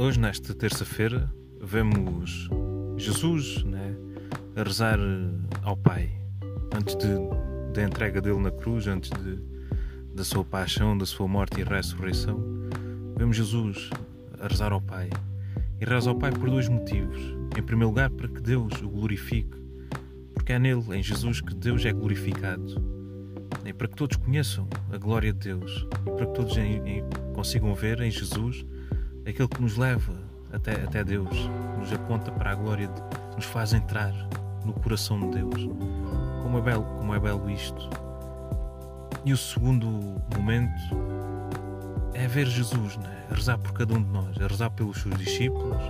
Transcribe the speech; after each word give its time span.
Hoje, 0.00 0.20
nesta 0.20 0.54
terça-feira, 0.54 1.28
vemos 1.60 2.48
Jesus 2.96 3.64
né, 3.64 3.96
a 4.54 4.62
rezar 4.62 4.96
ao 5.64 5.76
Pai 5.76 6.08
antes 6.72 6.94
de, 6.94 7.08
da 7.74 7.82
entrega 7.82 8.20
dele 8.20 8.38
na 8.38 8.52
cruz, 8.52 8.86
antes 8.86 9.10
de, 9.10 9.42
da 10.14 10.22
sua 10.22 10.44
paixão, 10.44 10.96
da 10.96 11.04
sua 11.04 11.26
morte 11.26 11.60
e 11.60 11.64
ressurreição. 11.64 12.40
Vemos 13.16 13.36
Jesus 13.36 13.90
a 14.38 14.46
rezar 14.46 14.72
ao 14.72 14.80
Pai 14.80 15.10
e 15.80 15.84
reza 15.84 16.10
ao 16.10 16.16
Pai 16.16 16.30
por 16.30 16.48
dois 16.48 16.68
motivos. 16.68 17.20
Em 17.58 17.62
primeiro 17.62 17.88
lugar, 17.88 18.08
para 18.08 18.28
que 18.28 18.40
Deus 18.40 18.80
o 18.80 18.88
glorifique, 18.88 19.58
porque 20.32 20.52
é 20.52 20.60
nele, 20.60 20.96
em 20.96 21.02
Jesus, 21.02 21.40
que 21.40 21.52
Deus 21.52 21.84
é 21.84 21.92
glorificado 21.92 22.80
e 23.66 23.72
para 23.72 23.88
que 23.88 23.96
todos 23.96 24.16
conheçam 24.16 24.68
a 24.92 24.96
glória 24.96 25.32
de 25.32 25.40
Deus 25.40 25.88
e 26.06 26.10
para 26.12 26.24
que 26.24 26.34
todos 26.34 26.56
em, 26.56 26.76
em, 26.86 27.04
consigam 27.34 27.74
ver 27.74 28.00
em 28.00 28.12
Jesus 28.12 28.64
aquele 29.30 29.48
que 29.48 29.60
nos 29.60 29.76
leva 29.76 30.12
até, 30.52 30.72
até 30.82 31.04
Deus, 31.04 31.28
nos 31.78 31.92
aponta 31.92 32.32
para 32.32 32.52
a 32.52 32.54
glória, 32.54 32.88
de, 32.88 33.02
nos 33.36 33.44
faz 33.44 33.72
entrar 33.72 34.12
no 34.64 34.72
coração 34.72 35.20
de 35.20 35.38
Deus. 35.38 35.68
Como 36.42 36.58
é 36.58 36.60
belo, 36.60 36.84
como 36.84 37.14
é 37.14 37.20
belo 37.20 37.50
isto. 37.50 37.90
E 39.24 39.32
o 39.32 39.36
segundo 39.36 39.86
momento 40.34 40.80
é 42.14 42.26
ver 42.26 42.46
Jesus, 42.46 42.96
né? 42.96 43.26
a 43.30 43.34
rezar 43.34 43.58
por 43.58 43.72
cada 43.72 43.94
um 43.94 44.02
de 44.02 44.10
nós, 44.10 44.40
a 44.40 44.46
rezar 44.46 44.70
pelos 44.70 45.02
seus 45.02 45.16
discípulos, 45.18 45.82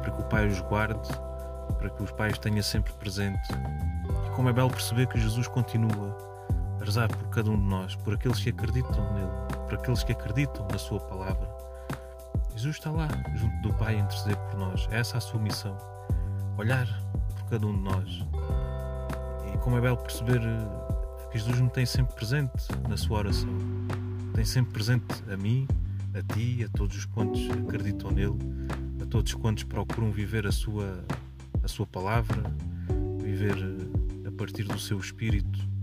para 0.00 0.10
que 0.12 0.20
o 0.20 0.24
Pai 0.24 0.46
os 0.46 0.60
guarde, 0.60 1.08
para 1.78 1.90
que 1.90 2.02
os 2.02 2.12
pais 2.12 2.38
tenha 2.38 2.62
sempre 2.62 2.92
presente. 2.94 3.48
E 4.26 4.30
como 4.30 4.48
é 4.48 4.52
belo 4.52 4.70
perceber 4.70 5.08
que 5.08 5.18
Jesus 5.18 5.48
continua 5.48 6.16
rezar 6.80 7.08
por 7.08 7.28
cada 7.30 7.50
um 7.50 7.58
de 7.58 7.66
nós, 7.66 7.96
por 7.96 8.14
aqueles 8.14 8.38
que 8.38 8.50
acreditam 8.50 9.12
nele, 9.14 9.64
por 9.64 9.74
aqueles 9.74 10.04
que 10.04 10.12
acreditam 10.12 10.66
na 10.70 10.78
Sua 10.78 11.00
palavra. 11.00 11.65
Jesus 12.56 12.76
está 12.76 12.90
lá, 12.90 13.08
junto 13.36 13.54
do 13.60 13.74
Pai, 13.74 13.96
a 13.96 14.00
interceder 14.00 14.36
por 14.36 14.58
nós. 14.58 14.88
Essa 14.90 15.16
é 15.16 15.18
a 15.18 15.20
sua 15.20 15.38
missão. 15.38 15.76
Olhar 16.56 16.86
por 17.36 17.50
cada 17.50 17.66
um 17.66 17.74
de 17.74 17.82
nós. 17.82 18.26
E 19.52 19.58
como 19.58 19.76
é 19.76 19.80
belo 19.80 19.98
perceber 19.98 20.40
eh, 20.40 21.28
que 21.30 21.38
Jesus 21.38 21.60
me 21.60 21.70
tem 21.70 21.84
sempre 21.84 22.16
presente 22.16 22.66
na 22.88 22.96
sua 22.96 23.18
oração. 23.18 23.48
Tem 24.34 24.44
sempre 24.44 24.72
presente 24.72 25.04
a 25.30 25.36
mim, 25.36 25.68
a 26.14 26.34
ti, 26.34 26.64
a 26.64 26.76
todos 26.76 26.96
os 26.96 27.04
quantos 27.04 27.48
acreditam 27.50 28.10
nele, 28.10 28.38
a 29.02 29.06
todos 29.06 29.34
quantos 29.34 29.62
procuram 29.64 30.10
viver 30.10 30.46
a 30.46 30.52
sua, 30.52 31.04
a 31.62 31.68
sua 31.68 31.86
palavra, 31.86 32.42
viver 33.22 33.56
eh, 33.56 34.28
a 34.28 34.32
partir 34.32 34.64
do 34.64 34.78
seu 34.78 34.98
espírito 34.98 35.76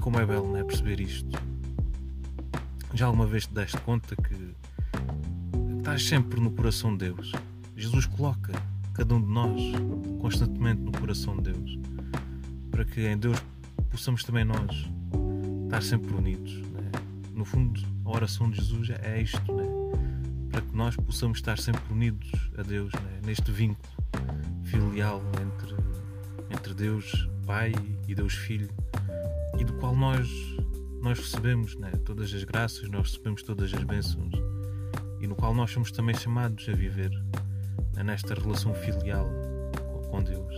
como 0.00 0.18
é 0.18 0.24
belo, 0.24 0.48
não 0.48 0.56
é? 0.56 0.64
Perceber 0.64 0.98
isto. 1.00 1.38
Já 2.94 3.06
alguma 3.06 3.26
vez 3.26 3.46
te 3.46 3.54
deste 3.54 3.78
conta 3.82 4.16
que 4.16 4.54
estás 5.90 6.04
sempre 6.04 6.40
no 6.40 6.52
coração 6.52 6.96
de 6.96 7.06
Deus? 7.06 7.32
Jesus 7.76 8.06
coloca 8.06 8.52
cada 8.94 9.12
um 9.12 9.20
de 9.20 9.26
nós 9.26 9.60
constantemente 10.20 10.80
no 10.82 10.92
coração 10.92 11.36
de 11.36 11.50
Deus 11.50 11.78
para 12.70 12.84
que 12.84 13.08
em 13.08 13.18
Deus 13.18 13.36
possamos 13.90 14.22
também 14.22 14.44
nós 14.44 14.88
estar 15.64 15.82
sempre 15.82 16.14
unidos. 16.14 16.52
É? 16.52 17.36
No 17.36 17.44
fundo, 17.44 17.80
a 18.04 18.10
oração 18.10 18.48
de 18.48 18.58
Jesus 18.58 18.90
é 19.02 19.20
isto, 19.20 19.40
é? 19.60 20.50
para 20.52 20.60
que 20.60 20.76
nós 20.76 20.94
possamos 20.94 21.38
estar 21.38 21.58
sempre 21.58 21.82
unidos 21.92 22.30
a 22.56 22.62
Deus, 22.62 22.92
é? 22.94 23.26
neste 23.26 23.50
vínculo 23.50 23.92
filial 24.62 25.20
entre, 25.42 25.74
entre 26.54 26.72
Deus 26.72 27.28
Pai 27.44 27.72
e 28.06 28.14
Deus 28.14 28.34
Filho 28.34 28.70
e 29.58 29.64
do 29.64 29.72
qual 29.72 29.96
nós, 29.96 30.28
nós 31.02 31.18
recebemos 31.18 31.74
né? 31.74 31.90
todas 32.04 32.32
as 32.32 32.44
graças, 32.44 32.88
nós 32.88 33.10
recebemos 33.10 33.42
todas 33.42 33.74
as 33.74 33.82
bênçãos 33.82 34.49
e 35.20 35.26
no 35.26 35.34
qual 35.34 35.54
nós 35.54 35.70
somos 35.70 35.90
também 35.90 36.14
chamados 36.14 36.68
a 36.68 36.72
viver 36.72 37.10
né? 37.94 38.02
nesta 38.02 38.34
relação 38.34 38.74
filial 38.74 39.28
com 40.10 40.22
Deus. 40.22 40.54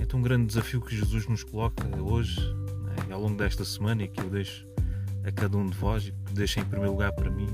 Então, 0.00 0.20
um 0.20 0.22
grande 0.22 0.46
desafio 0.46 0.80
que 0.80 0.96
Jesus 0.96 1.26
nos 1.26 1.42
coloca 1.42 1.84
hoje 2.00 2.40
né? 2.84 2.94
e 3.08 3.12
ao 3.12 3.20
longo 3.20 3.36
desta 3.36 3.64
semana 3.64 4.02
e 4.02 4.08
que 4.08 4.20
eu 4.20 4.30
deixo 4.30 4.66
a 5.24 5.32
cada 5.32 5.56
um 5.56 5.66
de 5.68 5.76
vós 5.76 6.06
e 6.06 6.12
que 6.12 6.34
deixo 6.34 6.60
em 6.60 6.64
primeiro 6.64 6.92
lugar 6.92 7.12
para 7.12 7.30
mim 7.30 7.48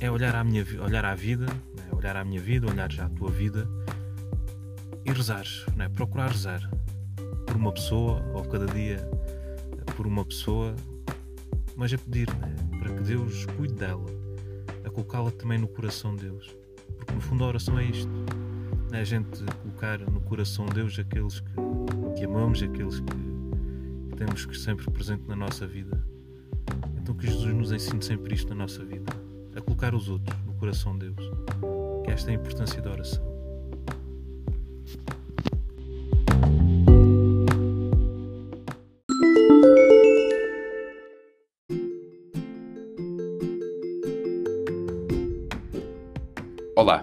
é 0.00 0.10
olhar 0.10 0.34
à, 0.34 0.44
minha, 0.44 0.64
olhar 0.82 1.04
à 1.04 1.14
vida, 1.14 1.46
né? 1.46 1.88
olhar 1.92 2.16
à 2.16 2.24
minha 2.24 2.40
vida, 2.40 2.70
olhar 2.70 2.90
já 2.90 3.06
à 3.06 3.08
tua 3.08 3.30
vida 3.30 3.68
e 5.04 5.12
rezar, 5.12 5.44
né? 5.76 5.88
procurar 5.88 6.30
rezar 6.30 6.70
por 7.46 7.56
uma 7.56 7.72
pessoa 7.72 8.22
ou 8.34 8.44
cada 8.44 8.66
dia 8.66 9.08
por 9.96 10.06
uma 10.06 10.24
pessoa, 10.24 10.74
mas 11.76 11.92
a 11.92 11.98
pedir 11.98 12.28
né, 12.34 12.54
para 12.78 12.92
que 12.94 13.02
Deus 13.02 13.46
cuide 13.56 13.74
dela, 13.74 14.04
colocá-la 14.94 15.30
também 15.32 15.58
no 15.58 15.68
coração 15.68 16.14
de 16.14 16.22
Deus. 16.26 16.56
Porque 16.96 17.12
no 17.12 17.20
fundo 17.20 17.44
a 17.44 17.48
oração 17.48 17.78
é 17.78 17.84
isto: 17.84 18.10
é 18.92 19.00
a 19.00 19.04
gente 19.04 19.44
colocar 19.62 19.98
no 19.98 20.20
coração 20.20 20.66
de 20.66 20.74
Deus 20.74 20.98
aqueles 20.98 21.40
que, 21.40 21.54
que 22.16 22.24
amamos, 22.24 22.62
aqueles 22.62 23.00
que, 23.00 23.06
que 24.10 24.16
temos 24.16 24.46
que 24.46 24.56
sempre 24.56 24.88
presente 24.90 25.26
na 25.26 25.36
nossa 25.36 25.66
vida. 25.66 26.02
Então 26.96 27.14
que 27.14 27.26
Jesus 27.26 27.52
nos 27.54 27.72
ensine 27.72 28.02
sempre 28.02 28.34
isto 28.34 28.48
na 28.50 28.54
nossa 28.54 28.84
vida, 28.84 29.12
a 29.54 29.60
colocar 29.60 29.94
os 29.94 30.08
outros 30.08 30.38
no 30.46 30.54
coração 30.54 30.96
de 30.96 31.10
Deus. 31.10 31.30
Que 32.04 32.10
esta 32.10 32.30
é 32.30 32.36
a 32.36 32.36
importância 32.36 32.80
da 32.80 32.90
oração. 32.90 33.33
Olá, 46.84 47.02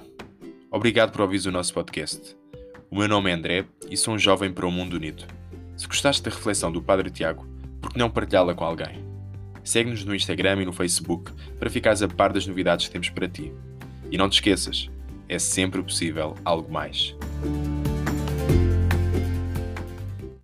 obrigado 0.69 1.11
por 1.11 1.21
ouvir 1.21 1.43
o 1.47 1.51
nosso 1.51 1.73
podcast. 1.73 2.37
O 2.91 2.99
meu 2.99 3.07
nome 3.07 3.31
é 3.31 3.33
André 3.33 3.65
e 3.89 3.97
sou 3.97 4.13
um 4.13 4.19
jovem 4.19 4.53
para 4.53 4.63
o 4.63 4.69
um 4.69 4.71
mundo 4.71 4.93
unido. 4.93 5.23
Se 5.75 5.87
gostaste 5.87 6.21
da 6.21 6.29
reflexão 6.29 6.71
do 6.71 6.83
Padre 6.83 7.09
Tiago, 7.09 7.47
por 7.81 7.91
que 7.91 7.97
não 7.97 8.07
partilhá-la 8.07 8.53
com 8.53 8.63
alguém? 8.63 9.03
Segue-nos 9.63 10.05
no 10.05 10.13
Instagram 10.13 10.61
e 10.61 10.65
no 10.65 10.71
Facebook 10.71 11.31
para 11.57 11.67
ficares 11.67 12.03
a 12.03 12.07
par 12.07 12.31
das 12.31 12.45
novidades 12.45 12.85
que 12.85 12.91
temos 12.91 13.09
para 13.09 13.27
ti. 13.27 13.51
E 14.11 14.19
não 14.19 14.29
te 14.29 14.33
esqueças, 14.33 14.87
é 15.27 15.39
sempre 15.39 15.81
possível 15.81 16.35
algo 16.45 16.71
mais. 16.71 17.15